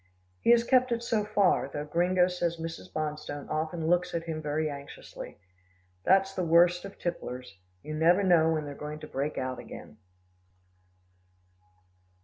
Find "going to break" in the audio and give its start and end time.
8.73-9.37